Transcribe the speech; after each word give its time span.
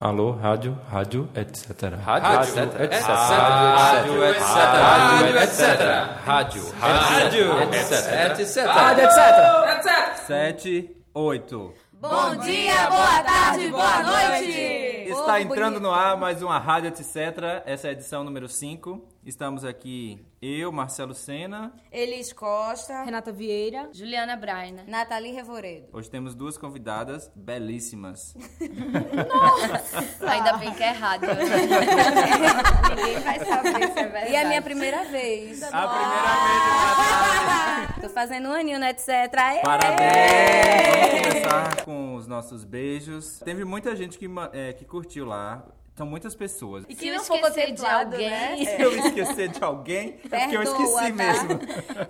Alô, 0.00 0.30
rádio, 0.30 0.78
rádio, 0.88 1.28
etc. 1.34 1.96
Rádio, 2.00 2.40
etc. 2.40 2.80
etc. 2.82 3.08
Rádio, 3.08 4.24
etc. 4.26 4.44
Rádio, 4.46 5.38
etc. 5.38 5.60
Rádio, 6.24 6.70
rádio, 6.78 7.62
etc. 7.74 8.38
etc. 8.38 8.64
Rádio, 8.64 9.04
etc. 9.04 10.16
Sete, 10.24 10.96
oito. 11.12 11.74
Bom 11.94 12.36
dia, 12.36 12.88
boa 12.88 13.22
tarde, 13.24 13.68
boa 13.70 14.02
noite! 14.04 14.87
Está 15.28 15.42
entrando 15.42 15.74
bonito. 15.74 15.82
no 15.82 15.90
ar 15.92 16.16
mais 16.16 16.40
uma 16.42 16.58
Rádio 16.58 16.88
Etc. 16.88 17.04
Essa 17.66 17.88
é 17.88 17.90
a 17.90 17.92
edição 17.92 18.24
número 18.24 18.48
5. 18.48 19.06
Estamos 19.26 19.62
aqui, 19.62 20.24
eu, 20.40 20.72
Marcelo 20.72 21.12
Sena. 21.12 21.70
Elis 21.92 22.32
Costa, 22.32 23.02
Renata 23.02 23.30
Vieira. 23.30 23.90
Juliana 23.92 24.34
Braina. 24.36 24.84
Nathalie 24.88 25.32
Revoredo. 25.32 25.88
Hoje 25.92 26.08
temos 26.08 26.34
duas 26.34 26.56
convidadas 26.56 27.30
belíssimas. 27.36 28.34
Ainda 30.26 30.54
bem 30.56 30.72
que 30.72 30.82
é 30.82 30.92
rádio. 30.92 31.28
né? 31.28 31.44
Ninguém 32.96 33.20
vai 33.20 33.38
saber 33.44 33.92
se 33.92 33.98
é 33.98 34.06
verdade. 34.08 34.30
E 34.30 34.34
é 34.34 34.42
a 34.42 34.48
minha 34.48 34.62
primeira 34.62 35.04
vez. 35.04 35.62
A 35.62 35.88
primeira 35.88 36.32
vez. 36.46 37.77
Tô 38.00 38.08
fazendo 38.08 38.48
um 38.48 38.52
aninho, 38.52 38.78
né, 38.78 38.90
etc. 38.90 39.08
Aê! 39.36 39.60
Parabéns! 39.62 40.96
Vamos 41.00 41.28
começar 41.28 41.84
com 41.84 42.14
os 42.14 42.26
nossos 42.26 42.64
beijos. 42.64 43.40
Teve 43.44 43.64
muita 43.64 43.94
gente 43.96 44.18
que, 44.18 44.26
é, 44.52 44.72
que 44.72 44.84
curtiu 44.84 45.24
lá. 45.26 45.64
São 45.96 46.06
muitas 46.06 46.32
pessoas. 46.36 46.84
E 46.88 46.94
Se 46.94 47.00
que 47.00 47.08
eu 47.08 47.16
não 47.16 47.24
for 47.24 47.34
esquecer 47.38 47.72
de 47.72 47.82
contemplado, 47.82 48.12
alguém, 48.14 48.30
né? 48.30 48.56
Se 48.64 48.80
eu 48.82 48.96
esquecer 48.96 49.48
de 49.48 49.64
alguém, 49.64 50.10
é 50.10 50.12
porque 50.28 50.56
eu 50.56 50.62
Perdoa, 50.62 50.62
esqueci 50.84 51.08
tá? 51.08 51.12
mesmo. 51.12 51.48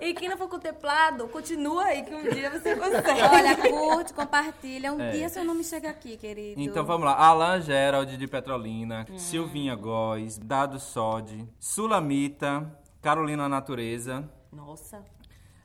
E 0.03 0.13
quem 0.13 0.29
não 0.29 0.37
for 0.37 0.47
contemplado, 0.47 1.27
continua 1.29 1.85
aí 1.85 2.03
que 2.03 2.15
um 2.15 2.23
dia 2.23 2.51
você 2.51 2.77
consegue. 2.77 3.23
Olha, 3.33 3.57
curte, 3.57 4.13
compartilha. 4.13 4.93
Um 4.93 5.01
É. 5.01 5.11
dia 5.13 5.29
seu 5.31 5.43
nome 5.43 5.65
chega 5.65 5.89
aqui, 5.89 6.19
querido. 6.19 6.61
Então 6.61 6.85
vamos 6.85 7.07
lá. 7.07 7.15
Alan 7.17 7.63
Gerald 7.63 8.15
de 8.15 8.27
Petrolina, 8.29 9.07
Silvinha 9.17 9.75
Góes, 9.75 10.37
Dado 10.37 10.79
Sode, 10.79 11.49
Sulamita, 11.59 12.71
Carolina 13.01 13.49
Natureza. 13.49 14.29
Nossa, 14.53 15.03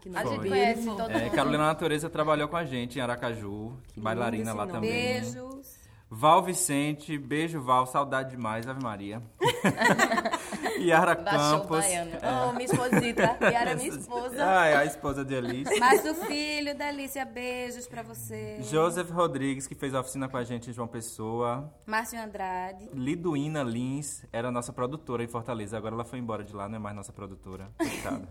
que 0.09 0.15
A 0.17 0.23
gente 0.25 0.49
conhece 0.49 0.85
todo 0.85 1.09
É, 1.11 1.23
mundo. 1.23 1.31
Carolina 1.35 1.63
Natureza 1.65 2.09
trabalhou 2.09 2.47
com 2.47 2.57
a 2.57 2.65
gente 2.65 2.99
em 2.99 3.01
Aracaju, 3.01 3.73
bailarina 3.97 4.49
esse 4.49 4.57
lá 4.57 4.65
nome. 4.65 4.71
também. 4.73 4.91
Beijos. 5.21 5.83
Val 6.15 6.43
Vicente, 6.43 7.17
beijo 7.17 7.59
Val, 7.59 7.87
saudade 7.87 8.31
demais, 8.31 8.67
Ave 8.67 8.83
Maria. 8.83 9.19
Yara 10.79 11.15
Baixou 11.15 11.57
o 11.57 11.61
Campos. 11.61 11.79
baiano. 11.79 12.11
Oh, 12.21 12.51
minha 12.53 12.65
esposita. 12.65 13.37
E 13.41 13.45
era 13.45 13.75
minha 13.75 13.89
esposa. 13.89 14.45
Ai, 14.45 14.73
a 14.75 14.85
esposa 14.85 15.25
de 15.25 15.35
Alice. 15.35 15.79
Márcio 15.79 16.13
Filho, 16.13 16.75
Delícia, 16.77 17.25
beijos 17.25 17.87
pra 17.87 18.03
você. 18.03 18.57
Joseph 18.61 19.09
Rodrigues, 19.09 19.65
que 19.65 19.73
fez 19.75 19.93
a 19.95 20.01
oficina 20.01 20.27
com 20.27 20.37
a 20.37 20.43
gente 20.43 20.69
em 20.69 20.73
João 20.73 20.87
Pessoa. 20.87 21.73
Márcio 21.85 22.21
Andrade. 22.21 22.89
Liduína 22.93 23.63
Lins 23.63 24.23
era 24.31 24.51
nossa 24.51 24.71
produtora 24.73 25.23
em 25.23 25.27
Fortaleza. 25.27 25.77
Agora 25.77 25.95
ela 25.95 26.05
foi 26.05 26.19
embora 26.19 26.43
de 26.43 26.53
lá, 26.53 26.67
não 26.67 26.75
é 26.75 26.79
mais 26.79 26.95
nossa 26.95 27.11
produtora. 27.13 27.71
Coitada. 27.77 28.27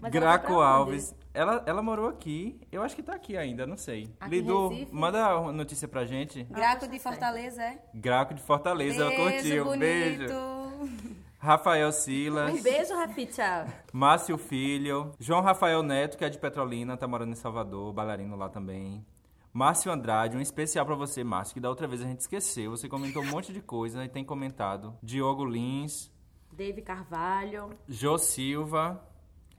Mas 0.00 0.02
ela 0.02 0.10
Graco 0.10 0.52
onde? 0.54 0.62
Alves. 0.62 1.14
Ela, 1.34 1.62
ela 1.66 1.82
morou 1.82 2.08
aqui. 2.08 2.58
Eu 2.72 2.82
acho 2.82 2.96
que 2.96 3.02
tá 3.02 3.14
aqui 3.14 3.36
ainda, 3.36 3.66
não 3.66 3.76
sei. 3.76 4.10
Aqui 4.18 4.36
Lidu, 4.36 4.68
Recife? 4.68 4.94
manda 4.94 5.38
uma 5.38 5.52
notícia 5.52 5.86
pra 5.86 6.04
gente. 6.06 6.44
Graco 6.44 6.88
de 6.88 6.98
Fortaleza, 6.98 7.62
é? 7.62 7.78
Graco 7.94 8.34
de 8.34 8.42
Fortaleza, 8.42 9.02
ela 9.02 9.10
Beijo, 9.10 9.42
curtiu. 9.42 9.64
bonito. 9.64 9.78
Beijo. 9.80 10.34
Rafael 11.38 11.92
Silas. 11.92 12.54
Um 12.54 12.62
beijo, 12.62 12.94
Rafita. 12.94 13.66
Márcio 13.92 14.36
Filho, 14.38 15.12
João 15.20 15.42
Rafael 15.42 15.82
Neto, 15.82 16.16
que 16.16 16.24
é 16.24 16.28
de 16.30 16.38
Petrolina, 16.38 16.96
tá 16.96 17.06
morando 17.06 17.32
em 17.32 17.36
Salvador, 17.36 17.92
bailarino 17.92 18.34
lá 18.36 18.48
também. 18.48 19.04
Márcio 19.52 19.92
Andrade, 19.92 20.36
um 20.36 20.40
especial 20.40 20.84
pra 20.84 20.94
você, 20.94 21.22
Márcio, 21.22 21.54
que 21.54 21.60
da 21.60 21.68
outra 21.68 21.86
vez 21.86 22.00
a 22.02 22.04
gente 22.04 22.20
esqueceu. 22.20 22.70
Você 22.72 22.88
comentou 22.88 23.22
um 23.22 23.26
monte 23.26 23.52
de 23.52 23.60
coisa 23.60 24.04
e 24.04 24.08
tem 24.08 24.24
comentado. 24.24 24.94
Diogo 25.02 25.44
Lins, 25.44 26.10
Dave 26.52 26.82
Carvalho. 26.82 27.70
Jô 27.88 28.18
Silva, 28.18 29.00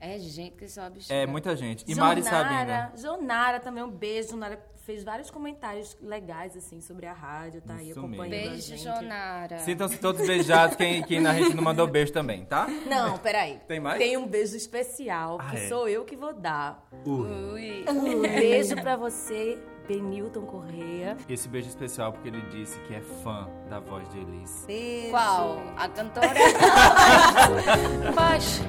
É 0.00 0.18
gente 0.18 0.52
que 0.56 0.64
bexiga. 0.64 1.14
é 1.14 1.26
muita 1.26 1.56
gente. 1.56 1.84
E 1.86 1.94
Mari 1.94 2.22
Sabina. 2.22 2.60
Jonara. 2.64 2.92
Jonara 2.96 3.60
também, 3.60 3.82
um 3.82 3.90
beijo. 3.90 4.30
Jonara 4.30 4.62
fez 4.86 5.04
vários 5.04 5.30
comentários 5.30 5.98
legais, 6.00 6.56
assim, 6.56 6.80
sobre 6.80 7.04
a 7.06 7.12
rádio, 7.12 7.60
tá 7.60 7.74
aí 7.74 7.90
Isso 7.90 7.98
acompanhando 7.98 8.30
mesmo. 8.30 8.46
a 8.46 8.50
Beijo, 8.52 8.66
gente. 8.68 8.82
Jonara. 8.84 9.58
Sintam-se 9.58 9.98
todos 9.98 10.26
beijados, 10.26 10.76
quem, 10.76 11.02
quem 11.02 11.26
a 11.26 11.34
gente 11.34 11.54
não 11.54 11.62
mandou 11.62 11.86
beijo 11.86 12.10
também, 12.12 12.44
tá? 12.46 12.66
Não, 12.86 13.18
peraí. 13.18 13.60
Tem 13.68 13.78
mais? 13.80 13.98
Tem 13.98 14.16
um 14.16 14.26
beijo 14.26 14.56
especial, 14.56 15.38
Ah, 15.42 15.50
que 15.50 15.56
é? 15.58 15.68
sou 15.68 15.86
eu 15.88 16.04
que 16.06 16.16
vou 16.16 16.32
dar. 16.32 16.86
Ui. 17.04 17.84
Um 17.86 18.22
beijo 18.22 18.76
pra 18.76 18.96
você, 18.96 19.58
Benilton 19.86 20.46
Correia. 20.46 21.18
Esse 21.28 21.48
beijo 21.48 21.68
especial 21.68 22.12
porque 22.12 22.28
ele 22.28 22.40
disse 22.50 22.78
que 22.86 22.94
é 22.94 23.00
fã 23.22 23.46
da 23.68 23.80
voz 23.80 24.08
de 24.08 24.18
Elis. 24.18 24.64
Beijo. 24.66 25.10
Qual? 25.10 25.58
A 25.76 25.86
cantora? 25.88 26.28
paz. 28.14 28.62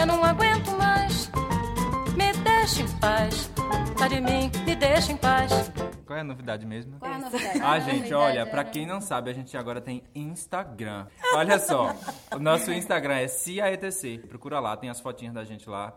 Eu 0.00 0.06
não 0.06 0.24
aguento 0.24 0.70
mais. 0.78 1.30
Me 2.16 2.32
deixa 2.42 2.80
em 2.80 2.88
paz. 3.00 3.50
Tá 3.98 4.08
de 4.08 4.18
mim, 4.18 4.50
me 4.64 4.74
deixa 4.74 5.12
em 5.12 5.16
paz. 5.18 5.52
Qual 6.06 6.16
é 6.16 6.22
a 6.22 6.24
novidade 6.24 6.64
mesmo? 6.64 6.98
Qual 6.98 7.12
é 7.12 7.16
a 7.16 7.18
novidade? 7.18 7.60
Ah, 7.62 7.78
gente, 7.78 8.10
Novidade, 8.10 8.14
olha, 8.14 8.46
pra 8.46 8.64
quem 8.64 8.86
não 8.86 8.98
sabe, 8.98 9.28
a 9.28 9.34
gente 9.34 9.54
agora 9.58 9.78
tem 9.78 10.02
Instagram. 10.14 11.06
Olha 11.34 11.58
só, 11.58 11.94
o 12.34 12.38
nosso 12.38 12.72
Instagram 12.72 13.16
é 13.16 13.28
CIAETC. 13.28 14.26
Procura 14.26 14.58
lá, 14.58 14.74
tem 14.74 14.88
as 14.88 15.00
fotinhas 15.00 15.34
da 15.34 15.44
gente 15.44 15.68
lá. 15.68 15.92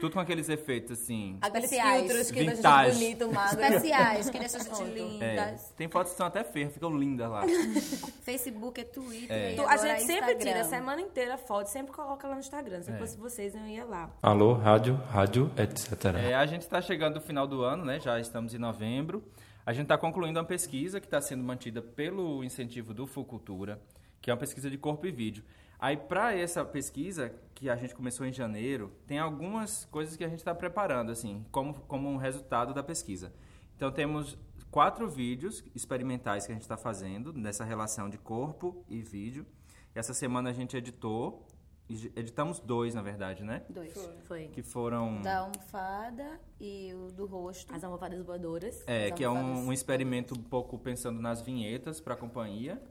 Tudo 0.00 0.12
com 0.12 0.20
aqueles 0.20 0.48
efeitos 0.48 0.92
assim. 1.00 1.38
Aqueles 1.40 1.64
Especiais. 1.64 2.00
filtros 2.02 2.30
que 2.30 2.38
Vintage. 2.40 2.62
deixa 2.62 2.68
a 2.78 2.88
gente 2.90 3.16
bonito, 3.16 3.34
magro. 3.34 3.60
Especiais, 3.62 4.30
que 4.30 4.38
deixa 4.38 4.56
a 4.56 4.60
gente 4.60 4.68
Pronto. 4.70 4.90
É, 4.90 5.34
lindas. 5.34 5.72
tem 5.76 5.88
fotos 5.88 6.12
que 6.12 6.18
são 6.18 6.26
até 6.26 6.44
feias, 6.44 6.72
ficam 6.72 6.96
lindas 6.96 7.28
lá. 7.28 7.42
Facebook 8.22 8.80
é 8.80 8.84
Twitter. 8.84 9.30
É. 9.36 9.54
e 9.56 9.60
A 9.60 9.76
gente 9.76 10.00
sempre 10.02 10.14
Instagram. 10.32 10.38
tira 10.38 10.60
a 10.60 10.64
semana 10.64 11.00
inteira 11.02 11.36
foto, 11.38 11.66
sempre 11.66 11.92
coloca 11.92 12.26
lá 12.28 12.34
no 12.34 12.40
Instagram. 12.40 12.82
Se 12.82 12.90
É. 12.92 12.98
fosse 12.98 13.16
vocês, 13.16 13.54
eu 13.54 13.66
ia 13.66 13.84
lá. 13.84 14.10
Alô, 14.22 14.52
rádio, 14.54 14.94
rádio, 15.10 15.50
etc. 15.56 16.14
É, 16.16 16.34
a 16.34 16.46
gente 16.46 16.62
está 16.62 16.80
chegando 16.80 17.16
no 17.16 17.20
final 17.20 17.46
do 17.46 17.62
ano, 17.62 17.84
né? 17.84 17.98
Já 18.00 18.18
estamos 18.20 18.54
em 18.54 18.58
novembro. 18.58 19.24
A 19.66 19.72
gente 19.72 19.82
está 19.84 19.98
concluindo 19.98 20.38
uma 20.38 20.46
pesquisa 20.46 20.98
que 21.00 21.06
está 21.06 21.20
sendo 21.20 21.42
mantida 21.44 21.82
pelo 21.82 22.42
incentivo 22.42 22.94
do 22.94 23.06
Fucultura, 23.06 23.78
que 24.20 24.30
é 24.30 24.32
uma 24.32 24.38
pesquisa 24.40 24.70
de 24.70 24.78
corpo 24.78 25.06
e 25.06 25.10
vídeo. 25.10 25.44
Aí, 25.78 25.96
para 25.96 26.34
essa 26.34 26.64
pesquisa, 26.64 27.32
que 27.54 27.70
a 27.70 27.76
gente 27.76 27.94
começou 27.94 28.26
em 28.26 28.32
janeiro, 28.32 28.92
tem 29.06 29.18
algumas 29.18 29.84
coisas 29.86 30.16
que 30.16 30.24
a 30.24 30.28
gente 30.28 30.40
está 30.40 30.54
preparando, 30.54 31.12
assim, 31.12 31.44
como, 31.52 31.74
como 31.82 32.08
um 32.08 32.16
resultado 32.16 32.74
da 32.74 32.82
pesquisa. 32.82 33.32
Então, 33.76 33.92
temos 33.92 34.36
quatro 34.72 35.08
vídeos 35.08 35.62
experimentais 35.74 36.46
que 36.46 36.52
a 36.52 36.54
gente 36.54 36.62
está 36.62 36.76
fazendo 36.76 37.32
nessa 37.32 37.64
relação 37.64 38.10
de 38.10 38.18
corpo 38.18 38.84
e 38.88 39.00
vídeo. 39.00 39.46
Essa 39.94 40.12
semana 40.12 40.50
a 40.50 40.52
gente 40.52 40.76
editou, 40.76 41.46
editamos 41.88 42.58
dois, 42.58 42.92
na 42.92 43.00
verdade, 43.02 43.44
né? 43.44 43.62
Dois. 43.70 43.94
Foi. 44.24 44.48
Que 44.48 44.62
foram... 44.62 45.22
Da 45.22 45.38
almofada 45.38 46.40
e 46.60 46.92
o 46.92 47.12
do 47.12 47.24
rosto. 47.24 47.72
As 47.72 47.84
almofadas 47.84 48.20
voadoras. 48.24 48.82
É, 48.86 49.06
As 49.06 49.12
que 49.12 49.22
é 49.22 49.30
um, 49.30 49.36
almofadas. 49.36 49.68
um 49.68 49.72
experimento 49.72 50.34
um 50.34 50.42
pouco 50.42 50.76
pensando 50.76 51.20
nas 51.20 51.40
vinhetas 51.40 52.00
para 52.00 52.14
a 52.14 52.16
companhia. 52.16 52.82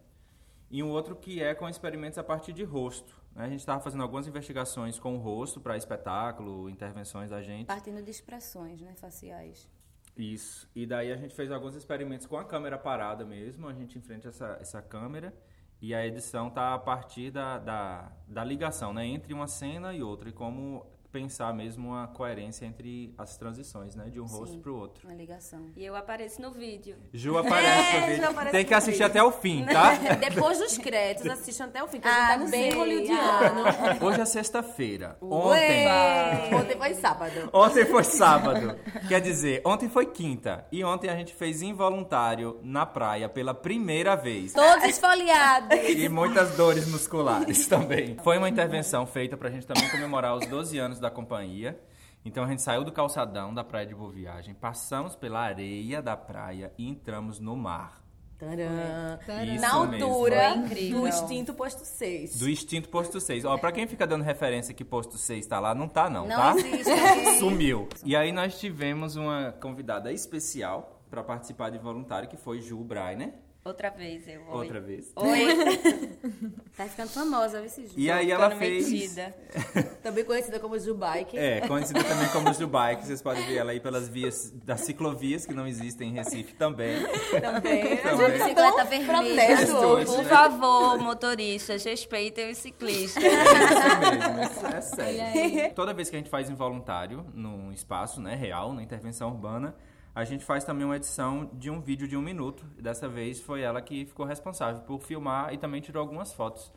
E 0.70 0.84
um 0.84 0.90
outro 0.90 1.16
que 1.16 1.42
é 1.42 1.56
com 1.56 1.68
experimentos 1.70 2.18
a 2.18 2.24
partir 2.24 2.52
de 2.54 2.64
rosto. 2.64 3.16
né? 3.34 3.46
A 3.46 3.50
gente 3.50 3.60
estava 3.60 3.80
fazendo 3.82 4.02
algumas 4.04 4.28
investigações 4.28 5.00
com 5.00 5.16
o 5.16 5.18
rosto 5.18 5.62
para 5.62 5.78
espetáculo, 5.78 6.70
intervenções 6.70 7.30
da 7.30 7.42
gente. 7.42 7.68
Partindo 7.68 8.02
de 8.02 8.12
expressões, 8.12 8.82
né, 8.82 8.94
faciais. 8.96 9.70
Isso. 10.18 10.70
E 10.76 10.86
daí 10.86 11.12
a 11.12 11.16
gente 11.16 11.34
fez 11.36 11.52
alguns 11.52 11.76
experimentos 11.76 12.26
com 12.26 12.38
a 12.38 12.44
câmera 12.44 12.78
parada 12.78 13.24
mesmo, 13.24 13.68
a 13.68 13.74
gente 13.74 13.98
enfrenta 13.98 14.30
essa, 14.30 14.58
essa 14.60 14.82
câmera. 14.82 15.34
E 15.80 15.94
a 15.94 16.06
edição 16.06 16.50
tá 16.50 16.74
a 16.74 16.80
partir 16.80 17.30
da, 17.30 17.60
da, 17.60 18.12
da 18.28 18.44
ligação, 18.44 18.92
né? 18.92 19.06
Entre 19.06 19.32
uma 19.32 19.48
cena 19.48 19.94
e 19.94 20.02
outra. 20.02 20.28
E 20.28 20.32
como 20.34 20.88
pensar 21.18 21.54
mesmo 21.54 21.90
uma 21.90 22.08
coerência 22.08 22.66
entre 22.66 23.14
as 23.18 23.38
transições, 23.38 23.96
né? 23.96 24.06
De 24.10 24.20
um 24.20 24.26
rosto 24.26 24.58
para 24.60 24.72
o 24.72 24.76
outro. 24.78 25.08
Uma 25.08 25.16
ligação. 25.16 25.66
E 25.76 25.84
eu 25.84 25.96
apareço 25.96 26.40
no 26.42 26.52
vídeo. 26.52 26.96
Ju 27.12 27.38
aparece 27.38 27.94
no 27.96 28.02
Ju 28.02 28.08
vídeo. 28.08 28.30
aparece 28.30 28.52
Tem 28.52 28.62
no 28.64 28.68
que 28.68 28.74
assistir 28.74 28.92
vídeo. 29.04 29.06
até 29.08 29.24
o 29.24 29.32
fim, 29.32 29.66
tá? 29.66 29.94
Depois 30.30 30.60
dos 30.60 30.78
créditos, 30.78 31.30
assistam 31.32 31.66
até 31.66 31.84
o 31.84 31.88
fim, 31.88 32.00
que 32.00 32.08
Ah, 32.08 32.12
a 32.12 32.32
gente 32.34 32.40
não 32.40 32.46
tá 32.46 32.52
bem 32.52 32.72
sei. 32.72 32.80
hollywoodiano. 32.80 33.64
Hoje 34.06 34.22
é 34.22 34.26
sexta-feira. 34.26 35.18
Ontem. 35.22 35.88
Ué! 35.88 36.50
Ontem 36.56 36.78
foi 36.78 36.94
sábado. 36.94 37.50
Ontem 37.52 37.86
foi 37.86 38.04
sábado. 38.04 38.80
Quer 39.08 39.22
dizer, 39.22 39.62
ontem 39.66 39.90
foi 39.90 40.06
quinta. 40.06 40.66
E 40.72 40.84
ontem 40.84 41.10
a 41.10 41.16
gente 41.16 41.34
fez 41.34 41.62
involuntário 41.62 42.60
na 42.64 42.86
praia 42.86 43.28
pela 43.28 43.54
primeira 43.54 44.16
vez. 44.16 44.54
Todos 44.54 44.84
esfoliados. 44.84 45.78
E 45.90 46.08
muitas 46.10 46.56
dores 46.56 46.88
musculares 46.88 47.66
também. 47.68 48.18
Foi 48.24 48.38
uma 48.38 48.50
intervenção 48.50 49.06
feita 49.08 49.36
pra 49.36 49.50
gente 49.50 49.66
também 49.66 49.90
comemorar 49.90 50.36
os 50.36 50.46
12 50.48 50.78
anos 50.78 51.00
da 51.00 51.07
companhia. 51.12 51.80
Então 52.26 52.44
a 52.44 52.48
gente 52.48 52.62
saiu 52.62 52.84
do 52.84 52.92
calçadão 52.92 53.54
da 53.54 53.64
praia 53.64 53.86
de 53.86 53.96
Boa 53.96 54.12
Viagem, 54.12 54.54
passamos 54.54 55.16
pela 55.16 55.40
areia 55.40 56.02
da 56.02 56.18
praia 56.18 56.74
e 56.78 56.88
entramos 56.90 57.40
no 57.40 57.56
mar. 57.56 58.04
Tcharam. 58.38 59.46
Isso 59.46 59.62
Na 59.62 59.86
mesmo. 59.88 60.06
altura 60.06 60.56
do 60.92 61.08
extinto 61.08 61.54
posto 61.56 61.84
6. 61.84 62.38
Do 62.38 62.48
extinto 62.50 62.88
posto 62.90 63.20
6. 63.20 63.46
Ó, 63.46 63.58
pra 63.58 63.72
quem 63.72 63.88
fica 63.88 64.06
dando 64.06 64.24
referência 64.24 64.74
que 64.76 64.86
posto 64.86 65.18
6 65.18 65.48
tá 65.48 65.60
lá, 65.60 65.74
não 65.74 65.88
tá 65.88 66.08
não, 66.10 66.28
Não 66.28 66.36
tá? 66.36 66.56
existe. 66.56 66.92
Sumiu. 67.40 67.88
E 68.06 68.16
aí 68.16 68.32
nós 68.32 68.60
tivemos 68.60 69.16
uma 69.16 69.54
convidada 69.60 70.12
especial 70.12 71.02
para 71.10 71.24
participar 71.24 71.72
de 71.72 71.80
voluntário, 71.80 72.30
que 72.30 72.38
foi 72.38 72.62
Ju 72.62 72.78
Brainer. 72.84 73.34
Outra 73.68 73.90
vez 73.90 74.26
eu. 74.28 74.42
Oi. 74.48 74.66
Outra 74.66 74.80
vez. 74.80 75.12
Oi. 75.16 75.48
Tá 76.78 76.86
ficando 76.86 77.10
famosa, 77.10 77.60
vê 77.60 77.70
se 77.70 77.90
E 77.98 78.12
aí 78.12 78.28
Tô 78.28 78.34
ela 78.34 78.52
fez. 78.52 78.88
metida. 78.88 79.36
Também 80.04 80.24
conhecida 80.24 80.60
como 80.60 80.78
Jubike. 80.78 81.36
É, 81.36 81.62
conhecida 81.62 82.04
também 82.04 82.30
como 82.30 82.54
Jubike. 82.54 83.04
Vocês 83.04 83.20
podem 83.20 83.44
ver 83.48 83.56
ela 83.56 83.72
aí 83.72 83.80
pelas 83.80 84.08
vias 84.08 84.54
das 84.64 84.82
ciclovias 84.82 85.44
que 85.44 85.56
não 85.56 85.66
existem 85.66 86.10
em 86.10 86.14
Recife 86.14 86.54
também. 86.54 87.02
Também. 87.42 87.98
Também. 87.98 88.32
Bicicleta 88.32 88.84
vermelha. 88.84 89.58
Protesto 89.58 89.76
hoje. 89.76 90.06
Por 90.06 90.26
favor, 90.26 91.00
motoristas, 91.00 91.84
respeitem 91.84 92.52
os 92.52 92.60
ciclistas. 92.60 93.24
É 93.24 93.28
isso 93.28 94.12
mesmo, 94.12 94.44
isso 94.44 94.66
é 94.68 94.82
sério. 94.82 95.74
Toda 95.74 95.96
vez 95.96 96.12
que 96.12 96.16
a 96.16 96.20
gente 96.20 96.30
faz 96.30 96.48
involuntário 96.48 97.26
num 97.34 97.72
espaço 97.72 98.22
né, 98.22 98.36
real, 98.36 98.72
na 98.72 98.84
intervenção 98.84 99.30
urbana, 99.30 99.76
a 100.18 100.24
gente 100.24 100.44
faz 100.44 100.64
também 100.64 100.84
uma 100.84 100.96
edição 100.96 101.48
de 101.54 101.70
um 101.70 101.80
vídeo 101.80 102.08
de 102.08 102.18
um 102.18 102.22
minuto. 102.24 102.66
E 102.76 102.82
dessa 102.82 103.08
vez 103.08 103.40
foi 103.40 103.62
ela 103.62 103.80
que 103.84 104.04
ficou 104.04 104.26
responsável 104.26 104.82
por 104.82 105.00
filmar 105.00 105.54
e 105.54 105.60
também 105.60 105.80
tirou 105.80 106.02
algumas 106.02 106.34
fotos. 106.34 106.74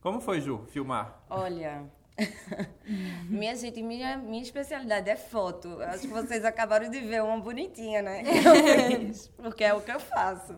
Como 0.00 0.20
foi, 0.20 0.40
Ju, 0.40 0.64
filmar? 0.68 1.20
Olha, 1.28 1.90
minha 3.28 3.56
gente, 3.56 3.82
minha, 3.82 4.16
minha 4.16 4.40
especialidade 4.40 5.10
é 5.10 5.16
foto. 5.16 5.82
Acho 5.82 6.02
que 6.02 6.06
vocês 6.06 6.44
acabaram 6.44 6.88
de 6.88 7.00
ver 7.00 7.20
uma 7.20 7.40
bonitinha, 7.40 8.00
né? 8.00 8.22
Porque 9.38 9.64
é 9.64 9.74
o 9.74 9.80
que 9.80 9.90
eu 9.90 9.98
faço. 9.98 10.56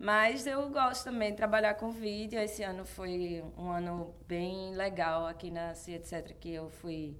Mas 0.00 0.48
eu 0.48 0.68
gosto 0.70 1.04
também 1.04 1.30
de 1.30 1.36
trabalhar 1.36 1.74
com 1.74 1.92
vídeo. 1.92 2.40
Esse 2.40 2.64
ano 2.64 2.84
foi 2.84 3.44
um 3.56 3.70
ano 3.70 4.16
bem 4.26 4.74
legal 4.74 5.28
aqui 5.28 5.48
na 5.48 5.76
CIA, 5.76 5.94
etc. 5.94 6.36
Que 6.40 6.54
eu 6.54 6.70
fui 6.70 7.16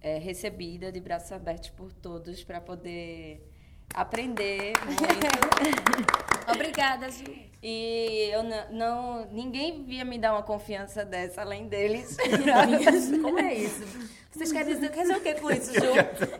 é, 0.00 0.16
recebida 0.16 0.92
de 0.92 1.00
braços 1.00 1.32
abertos 1.32 1.70
por 1.70 1.92
todos 1.92 2.44
para 2.44 2.60
poder 2.60 3.55
aprender 3.94 4.72
muito. 4.84 6.06
Obrigada, 6.52 7.10
Ju. 7.10 7.24
E 7.68 8.30
eu 8.32 8.44
não, 8.44 8.70
não- 8.70 9.26
Ninguém 9.32 9.82
via 9.82 10.04
me 10.04 10.18
dar 10.18 10.34
uma 10.34 10.42
confiança 10.44 11.04
dessa 11.04 11.40
além 11.42 11.66
deles. 11.66 12.16
Como 13.20 13.40
é 13.40 13.54
isso? 13.54 13.84
Vocês 14.30 14.52
querem 14.52 14.74
dizer, 14.74 14.90
quer 14.90 15.00
dizer 15.00 15.16
o 15.16 15.20
que 15.22 15.34
com 15.36 15.50
isso, 15.50 15.72
Ju? 15.72 15.80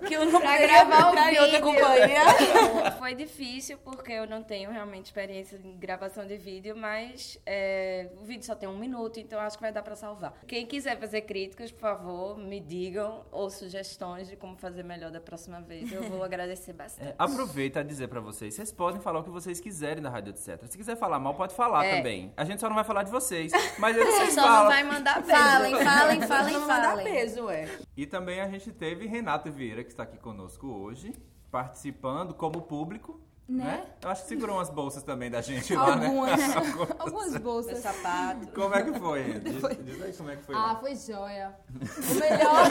Que 0.07 0.13
eu 0.15 0.27
não 0.27 0.39
Pra 0.39 0.59
gravar 0.59 1.13
o 1.13 1.19
em 1.19 1.39
outra 1.39 1.45
vídeo. 1.47 1.63
companhia? 1.63 2.93
Foi 2.99 3.15
difícil 3.15 3.79
porque 3.79 4.13
eu 4.13 4.27
não 4.27 4.43
tenho 4.43 4.71
realmente 4.71 5.07
experiência 5.07 5.59
em 5.65 5.79
gravação 5.79 6.27
de 6.27 6.37
vídeo, 6.37 6.77
mas 6.77 7.39
é, 7.47 8.11
o 8.21 8.25
vídeo 8.27 8.45
só 8.45 8.55
tem 8.55 8.69
um 8.69 8.77
minuto, 8.77 9.19
então 9.19 9.41
acho 9.41 9.57
que 9.57 9.63
vai 9.63 9.73
dar 9.73 9.83
para 9.83 9.97
salvar. 9.97 10.35
Quem 10.47 10.67
quiser 10.67 10.99
fazer 11.01 11.23
críticas, 11.23 11.73
por 11.73 11.81
favor, 11.81 12.37
me 12.37 12.61
digam 12.61 13.25
ou 13.33 13.49
sugestões 13.49 14.29
de 14.29 14.37
como 14.37 14.59
fazer 14.59 14.83
melhor 14.83 15.11
da 15.11 15.21
próxima 15.21 15.63
vez. 15.63 15.91
Eu 15.91 16.03
vou 16.03 16.23
agradecer 16.23 16.75
bastante. 16.75 17.09
É, 17.09 17.15
aproveita 17.19 17.81
a 17.81 17.83
dizer 17.83 18.09
pra 18.09 18.21
vocês, 18.21 18.53
vocês 18.55 18.71
podem 18.71 19.01
falar 19.01 19.21
o 19.21 19.25
que 19.25 19.31
vocês 19.31 19.59
quiserem 19.59 20.03
da 20.03 20.11
Rádio 20.11 20.33
Etc. 20.35 20.63
Se 20.67 20.77
quiser 20.77 20.97
falar 20.99 21.16
mal, 21.19 21.35
pode 21.35 21.55
falar 21.55 21.85
É. 21.85 21.97
também. 21.97 22.33
A 22.37 22.45
gente 22.45 22.61
só 22.61 22.69
não 22.69 22.75
vai 22.75 22.85
falar 22.85 23.03
de 23.03 23.11
vocês, 23.11 23.53
mas 23.79 23.97
eles 23.97 24.15
vocês 24.15 24.35
Só 24.35 24.41
não 24.43 24.49
falam. 24.49 24.67
vai 24.71 24.83
mandar 24.85 25.23
beijo. 25.23 25.31
Falem, 25.43 25.85
falem, 25.85 26.23
falem, 26.23 26.53
Não 26.55 26.61
mandar 26.63 26.97
beijo, 26.97 27.49
é. 27.51 27.69
E 27.97 28.07
também 28.07 28.41
a 28.41 28.49
gente 28.49 28.71
teve 28.73 29.07
Renata 29.07 29.51
Vieira, 29.51 29.83
que 29.85 29.91
está 29.91 30.03
aqui 30.05 30.19
conosco 30.19 30.67
hoje, 30.69 31.13
participando 31.51 32.35
como 32.35 32.63
público. 32.63 33.21
Né? 33.49 33.85
Eu 34.03 34.09
acho 34.11 34.23
que 34.23 34.29
segurou 34.31 34.57
umas 34.57 34.69
bolsas 34.69 35.05
também 35.05 35.31
da 35.31 35.41
gente 35.41 35.73
lá, 35.73 35.93
Algumas. 36.05 36.37
né? 36.37 36.55
Algumas 36.99 37.31
Meu 37.31 37.41
bolsas. 37.41 37.79
sapato. 37.79 38.49
Como 38.49 38.75
é 38.75 38.83
que 38.83 38.93
foi? 38.99 39.23
Diz, 39.39 39.85
diz 39.85 40.03
aí 40.03 40.13
como 40.15 40.31
é 40.31 40.37
que 40.37 40.43
foi. 40.43 40.55
Ah, 40.57 40.59
lá. 40.59 40.77
foi 40.81 40.97
joia. 40.97 41.57
O 42.11 42.15
melhor 42.19 42.71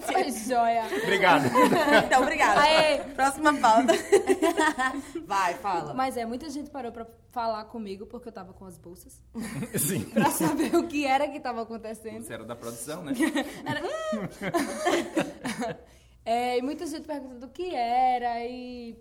foi 0.00 0.30
joia. 0.32 0.82
Obrigado. 1.02 1.44
Então, 2.06 2.22
obrigada. 2.22 2.60
Aê. 2.60 2.98
Próxima 3.14 3.54
pauta. 3.54 3.92
Vai, 5.24 5.54
fala. 5.54 5.94
Mas 5.94 6.16
é, 6.16 6.26
muita 6.26 6.50
gente 6.50 6.70
parou 6.70 6.90
pra 6.90 7.06
falar 7.30 7.64
comigo 7.66 8.04
porque 8.06 8.28
eu 8.28 8.32
tava 8.32 8.52
com 8.52 8.64
as 8.64 8.76
bolsas. 8.76 9.22
Sim. 9.78 10.04
Pra 10.06 10.30
saber 10.30 10.74
o 10.74 10.88
que 10.88 11.06
era 11.06 11.28
que 11.28 11.38
tava 11.38 11.62
acontecendo. 11.62 12.22
Você 12.24 12.32
era 12.34 12.44
da 12.44 12.56
produção, 12.56 13.04
né? 13.04 13.12
É, 16.24 16.58
e 16.58 16.62
muita 16.62 16.86
gente 16.86 17.06
perguntando 17.06 17.46
o 17.46 17.50
que 17.50 17.74
era 17.74 18.44
e, 18.44 18.96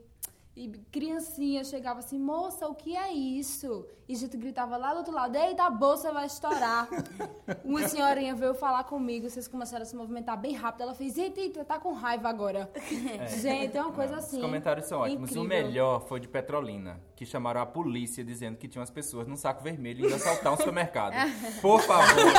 e 0.55 0.67
criancinha 0.91 1.63
chegava 1.63 1.99
assim, 1.99 2.19
moça, 2.19 2.67
o 2.67 2.75
que 2.75 2.95
é 2.95 3.11
isso? 3.13 3.85
E 4.09 4.13
a 4.13 4.17
gente 4.17 4.35
gritava 4.35 4.75
lá 4.75 4.91
do 4.91 4.97
outro 4.97 5.13
lado, 5.13 5.35
eita, 5.37 5.63
a 5.63 5.69
bolsa 5.69 6.11
vai 6.11 6.25
estourar. 6.25 6.89
Uma 7.63 7.87
senhorinha 7.87 8.33
veio 8.35 8.55
falar 8.55 8.83
comigo, 8.83 9.29
vocês 9.29 9.47
começaram 9.47 9.83
a 9.83 9.85
se 9.85 9.95
movimentar 9.95 10.35
bem 10.35 10.53
rápido. 10.55 10.81
Ela 10.81 10.95
fez, 10.95 11.15
eita, 11.17 11.39
eita, 11.39 11.63
tá 11.63 11.77
com 11.79 11.93
raiva 11.93 12.27
agora. 12.27 12.69
Gente, 13.39 13.77
é 13.77 13.81
uma 13.81 13.91
coisa 13.93 14.15
assim. 14.15 14.37
Os 14.37 14.41
comentários 14.43 14.87
são 14.87 14.99
ótimos. 15.01 15.29
O 15.29 15.33
incrível. 15.43 15.47
melhor 15.47 16.01
foi 16.07 16.19
de 16.19 16.27
Petrolina, 16.27 16.99
que 17.15 17.23
chamaram 17.25 17.61
a 17.61 17.65
polícia 17.67 18.23
dizendo 18.23 18.57
que 18.57 18.67
tinha 18.67 18.79
umas 18.81 18.89
pessoas 18.89 19.27
num 19.27 19.35
saco 19.37 19.63
vermelho 19.63 20.05
indo 20.07 20.15
assaltar 20.15 20.51
um 20.53 20.57
supermercado. 20.57 21.13
Por 21.61 21.79
favor. 21.81 22.33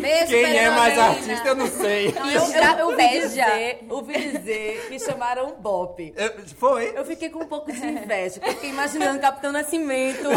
Beijo, 0.00 0.26
Quem 0.28 0.56
é 0.58 0.70
mais 0.70 0.94
Petrolina. 0.94 1.20
artista, 1.32 1.48
eu 1.48 1.56
não 1.56 1.66
sei. 1.66 2.06
Eu, 2.08 2.26
eu, 2.26 2.78
eu 2.78 2.86
ouvi 2.90 3.08
dizer, 3.20 3.86
ouvi 3.90 4.32
dizer 4.38 4.88
que 4.88 4.98
chamaram 5.00 5.48
o 5.50 5.56
Bop. 5.56 6.14
Eu- 6.16 6.46
Foi? 6.56 6.75
Eu 6.78 7.04
fiquei 7.04 7.30
com 7.30 7.42
um 7.42 7.46
pouco 7.46 7.72
de 7.72 7.78
inveja, 7.78 8.40
porque 8.40 8.54
fiquei 8.54 8.70
imaginando 8.70 9.18
o 9.18 9.20
Capitão 9.20 9.52
Nascimento. 9.52 10.28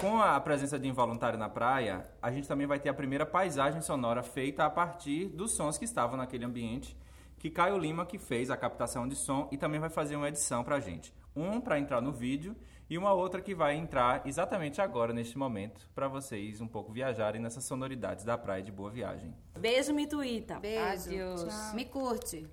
Com 0.00 0.20
a 0.20 0.38
presença 0.40 0.78
de 0.78 0.88
involuntário 0.88 1.38
na 1.38 1.48
praia, 1.48 2.06
a 2.20 2.30
gente 2.30 2.46
também 2.46 2.66
vai 2.66 2.78
ter 2.78 2.88
a 2.88 2.94
primeira 2.94 3.24
paisagem 3.24 3.80
sonora 3.80 4.22
feita 4.22 4.64
a 4.64 4.70
partir 4.70 5.26
dos 5.28 5.52
sons 5.52 5.78
que 5.78 5.84
estavam 5.84 6.16
naquele 6.16 6.44
ambiente, 6.44 6.96
que 7.38 7.48
Caio 7.48 7.78
Lima 7.78 8.04
que 8.04 8.18
fez 8.18 8.50
a 8.50 8.56
captação 8.56 9.08
de 9.08 9.16
som 9.16 9.48
e 9.50 9.56
também 9.56 9.80
vai 9.80 9.90
fazer 9.90 10.16
uma 10.16 10.28
edição 10.28 10.62
pra 10.62 10.78
gente. 10.78 11.12
Um 11.34 11.60
para 11.60 11.78
entrar 11.78 12.00
no 12.00 12.12
vídeo 12.12 12.54
e 12.92 12.98
uma 12.98 13.14
outra 13.14 13.40
que 13.40 13.54
vai 13.54 13.74
entrar 13.74 14.20
exatamente 14.26 14.78
agora, 14.78 15.14
neste 15.14 15.38
momento, 15.38 15.88
para 15.94 16.08
vocês 16.08 16.60
um 16.60 16.68
pouco 16.68 16.92
viajarem 16.92 17.40
nessas 17.40 17.64
sonoridades 17.64 18.22
da 18.22 18.36
praia 18.36 18.62
de 18.62 18.70
Boa 18.70 18.90
Viagem. 18.90 19.34
Beijo, 19.58 19.94
Mituíta. 19.94 20.60
Beijo. 20.60 21.08
Adeus. 21.08 21.72
Me 21.72 21.86
curte. 21.86 22.50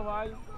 Olha, 0.00 0.34
algodão 0.36 0.51